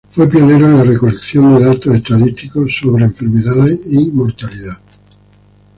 [0.09, 4.79] Fue pionero en la recolección datos estadísticos sobre enfermedades y sobre mortalidad.